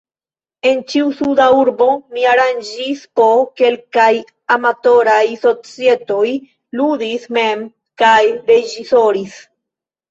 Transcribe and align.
En 0.67 0.79
ĉiu 0.93 1.11
suda 1.17 1.45
urbo 1.57 1.89
mi 2.15 2.23
aranĝis 2.31 3.05
po 3.21 3.27
kelkaj 3.61 4.09
amatoraj 4.57 5.21
societoj, 5.45 6.27
ludis 6.83 7.31
mem 7.41 7.67
kaj 8.05 8.21
reĝisoris. 8.53 9.41